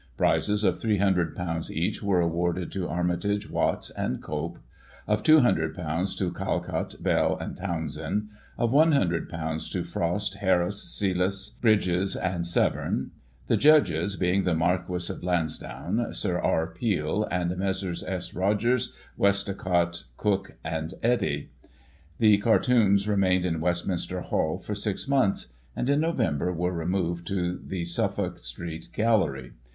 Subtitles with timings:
[0.17, 4.57] Prizes of ;£^300 each were awarded to Armitage, Watts and Cope;
[5.07, 12.47] of ;£'200 to Calcptt, Bell and Townsend; of ;£^ioo to Frost, Harris, Selous, Bridges and
[12.47, 13.11] Severn;
[13.45, 16.65] the judges being the Marquis of Lansdowne, Sir R.
[16.65, 17.55] Peel and.
[17.57, 18.03] Messrs.
[18.03, 18.33] S.
[18.33, 21.51] Rogers, Westmacott, Cook and Etty.
[22.17, 26.17] The Cartoons remained in Westminster HcJl for 6 months; and, in Nov.
[26.57, 29.51] were removed to the Suffolk Street Gallery.